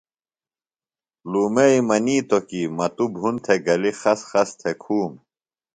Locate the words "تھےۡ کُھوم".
4.59-5.11